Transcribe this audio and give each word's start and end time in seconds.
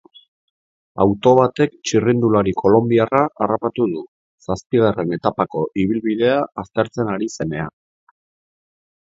Auto 1.03 1.33
batek 1.39 1.75
txirrindulari 1.89 2.53
kolonbiarra 2.61 3.21
harrapatu 3.45 3.87
du, 3.93 4.01
zazpigarren 4.47 5.15
etapako 5.19 5.63
ibilbidea 5.85 6.41
aztertzen 6.65 7.17
ari 7.19 7.31
zenean. 7.39 7.73